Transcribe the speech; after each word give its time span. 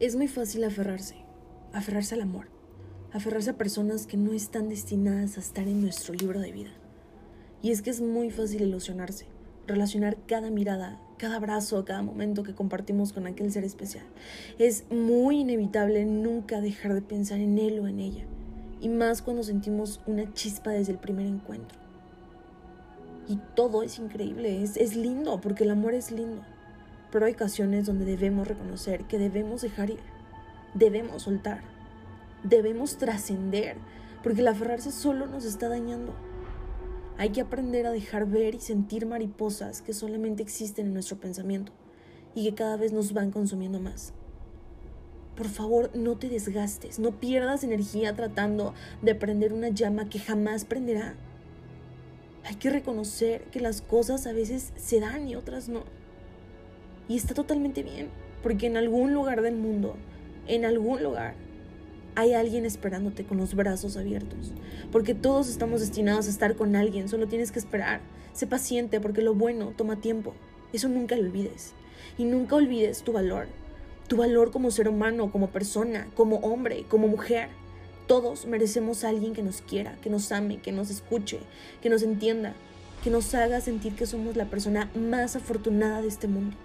Es 0.00 0.14
muy 0.14 0.28
fácil 0.28 0.62
aferrarse, 0.62 1.16
aferrarse 1.72 2.14
al 2.14 2.20
amor, 2.20 2.46
aferrarse 3.12 3.50
a 3.50 3.58
personas 3.58 4.06
que 4.06 4.16
no 4.16 4.32
están 4.32 4.68
destinadas 4.68 5.36
a 5.36 5.40
estar 5.40 5.66
en 5.66 5.80
nuestro 5.80 6.14
libro 6.14 6.38
de 6.38 6.52
vida. 6.52 6.70
Y 7.62 7.72
es 7.72 7.82
que 7.82 7.90
es 7.90 8.00
muy 8.00 8.30
fácil 8.30 8.62
ilusionarse, 8.62 9.26
relacionar 9.66 10.16
cada 10.28 10.50
mirada, 10.50 11.00
cada 11.16 11.34
abrazo, 11.38 11.84
cada 11.84 12.02
momento 12.02 12.44
que 12.44 12.54
compartimos 12.54 13.12
con 13.12 13.26
aquel 13.26 13.50
ser 13.50 13.64
especial. 13.64 14.04
Es 14.60 14.84
muy 14.88 15.40
inevitable 15.40 16.04
nunca 16.04 16.60
dejar 16.60 16.94
de 16.94 17.02
pensar 17.02 17.40
en 17.40 17.58
él 17.58 17.80
o 17.80 17.88
en 17.88 17.98
ella, 17.98 18.24
y 18.80 18.88
más 18.88 19.20
cuando 19.20 19.42
sentimos 19.42 20.00
una 20.06 20.32
chispa 20.32 20.70
desde 20.70 20.92
el 20.92 20.98
primer 20.98 21.26
encuentro. 21.26 21.76
Y 23.26 23.40
todo 23.56 23.82
es 23.82 23.98
increíble, 23.98 24.62
es, 24.62 24.76
es 24.76 24.94
lindo, 24.94 25.40
porque 25.40 25.64
el 25.64 25.70
amor 25.70 25.94
es 25.94 26.12
lindo. 26.12 26.44
Pero 27.10 27.26
hay 27.26 27.32
ocasiones 27.32 27.86
donde 27.86 28.04
debemos 28.04 28.46
reconocer 28.46 29.04
que 29.04 29.18
debemos 29.18 29.62
dejar 29.62 29.90
ir, 29.90 30.00
debemos 30.74 31.22
soltar, 31.22 31.62
debemos 32.42 32.98
trascender, 32.98 33.76
porque 34.22 34.40
el 34.40 34.48
aferrarse 34.48 34.92
solo 34.92 35.26
nos 35.26 35.44
está 35.44 35.68
dañando. 35.68 36.14
Hay 37.16 37.30
que 37.30 37.40
aprender 37.40 37.86
a 37.86 37.92
dejar 37.92 38.26
ver 38.26 38.54
y 38.54 38.60
sentir 38.60 39.06
mariposas 39.06 39.82
que 39.82 39.92
solamente 39.92 40.42
existen 40.42 40.86
en 40.86 40.94
nuestro 40.94 41.18
pensamiento 41.18 41.72
y 42.34 42.44
que 42.44 42.54
cada 42.54 42.76
vez 42.76 42.92
nos 42.92 43.12
van 43.12 43.30
consumiendo 43.30 43.80
más. 43.80 44.12
Por 45.34 45.48
favor, 45.48 45.90
no 45.94 46.16
te 46.16 46.28
desgastes, 46.28 46.98
no 46.98 47.12
pierdas 47.20 47.64
energía 47.64 48.14
tratando 48.14 48.74
de 49.02 49.14
prender 49.14 49.52
una 49.52 49.68
llama 49.68 50.08
que 50.08 50.18
jamás 50.18 50.64
prenderá. 50.64 51.14
Hay 52.44 52.56
que 52.56 52.70
reconocer 52.70 53.44
que 53.50 53.60
las 53.60 53.82
cosas 53.82 54.26
a 54.26 54.32
veces 54.32 54.72
se 54.76 55.00
dan 55.00 55.28
y 55.28 55.36
otras 55.36 55.68
no. 55.68 55.84
Y 57.08 57.16
está 57.16 57.34
totalmente 57.34 57.82
bien, 57.82 58.08
porque 58.42 58.66
en 58.66 58.76
algún 58.76 59.14
lugar 59.14 59.40
del 59.42 59.56
mundo, 59.56 59.96
en 60.46 60.64
algún 60.64 61.02
lugar, 61.02 61.34
hay 62.14 62.34
alguien 62.34 62.66
esperándote 62.66 63.24
con 63.24 63.38
los 63.38 63.54
brazos 63.54 63.96
abiertos. 63.96 64.52
Porque 64.92 65.14
todos 65.14 65.48
estamos 65.48 65.80
destinados 65.80 66.26
a 66.26 66.30
estar 66.30 66.56
con 66.56 66.76
alguien, 66.76 67.08
solo 67.08 67.28
tienes 67.28 67.52
que 67.52 67.60
esperar. 67.60 68.00
Sé 68.32 68.46
paciente, 68.46 69.00
porque 69.00 69.22
lo 69.22 69.34
bueno 69.34 69.72
toma 69.76 70.00
tiempo. 70.00 70.34
Eso 70.72 70.88
nunca 70.88 71.16
lo 71.16 71.22
olvides. 71.22 71.72
Y 72.18 72.24
nunca 72.24 72.56
olvides 72.56 73.02
tu 73.02 73.12
valor. 73.12 73.46
Tu 74.08 74.16
valor 74.16 74.50
como 74.50 74.70
ser 74.70 74.88
humano, 74.88 75.30
como 75.30 75.48
persona, 75.50 76.08
como 76.14 76.36
hombre, 76.38 76.84
como 76.88 77.08
mujer. 77.08 77.48
Todos 78.06 78.46
merecemos 78.46 79.04
a 79.04 79.10
alguien 79.10 79.32
que 79.32 79.42
nos 79.42 79.60
quiera, 79.60 79.96
que 80.02 80.10
nos 80.10 80.32
ame, 80.32 80.58
que 80.58 80.72
nos 80.72 80.90
escuche, 80.90 81.40
que 81.80 81.88
nos 81.88 82.02
entienda, 82.02 82.54
que 83.04 83.10
nos 83.10 83.34
haga 83.34 83.60
sentir 83.60 83.94
que 83.94 84.06
somos 84.06 84.34
la 84.36 84.46
persona 84.46 84.90
más 84.94 85.36
afortunada 85.36 86.02
de 86.02 86.08
este 86.08 86.26
mundo. 86.26 86.56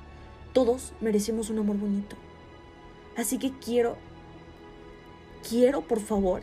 Todos 0.54 0.94
merecemos 1.02 1.50
un 1.50 1.58
amor 1.58 1.78
bonito. 1.78 2.16
Así 3.18 3.40
que 3.40 3.52
quiero, 3.52 3.98
quiero 5.48 5.82
por 5.82 6.00
favor 6.00 6.42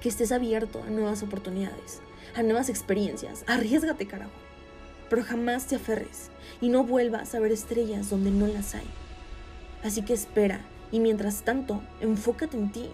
que 0.00 0.08
estés 0.08 0.32
abierto 0.32 0.82
a 0.82 0.90
nuevas 0.90 1.22
oportunidades, 1.22 2.00
a 2.34 2.42
nuevas 2.42 2.70
experiencias. 2.70 3.44
Arriesgate, 3.46 4.06
carajo. 4.06 4.30
Pero 5.10 5.22
jamás 5.22 5.66
te 5.66 5.76
aferres 5.76 6.30
y 6.62 6.70
no 6.70 6.84
vuelvas 6.84 7.34
a 7.34 7.40
ver 7.40 7.52
estrellas 7.52 8.08
donde 8.08 8.30
no 8.30 8.46
las 8.46 8.74
hay. 8.74 8.86
Así 9.84 10.02
que 10.02 10.14
espera 10.14 10.62
y 10.90 11.00
mientras 11.00 11.42
tanto, 11.42 11.82
enfócate 12.00 12.56
en 12.56 12.72
ti, 12.72 12.88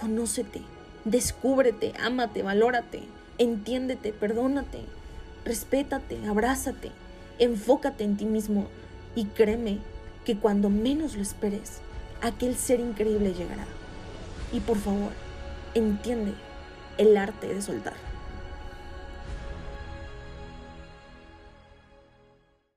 conócete, 0.00 0.62
descúbrete, 1.04 1.92
ámate, 2.00 2.42
valórate, 2.42 3.02
entiéndete, 3.38 4.12
perdónate, 4.12 4.80
respétate, 5.44 6.26
abrázate, 6.26 6.90
enfócate 7.38 8.02
en 8.02 8.16
ti 8.16 8.24
mismo 8.24 8.66
y 9.14 9.24
créeme 9.26 9.78
que 10.24 10.36
cuando 10.36 10.70
menos 10.70 11.16
lo 11.16 11.22
esperes, 11.22 11.80
aquel 12.20 12.56
ser 12.56 12.80
increíble 12.80 13.32
llegará. 13.32 13.66
Y 14.52 14.60
por 14.60 14.78
favor, 14.78 15.10
entiende 15.74 16.34
el 16.98 17.16
arte 17.16 17.46
de 17.48 17.62
soltar. 17.62 17.94